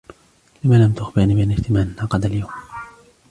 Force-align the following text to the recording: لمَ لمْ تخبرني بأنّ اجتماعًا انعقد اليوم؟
لمَ 0.63 0.73
لمْ 0.73 0.93
تخبرني 0.93 1.35
بأنّ 1.35 1.51
اجتماعًا 1.51 1.83
انعقد 1.97 2.25
اليوم؟ 2.25 2.49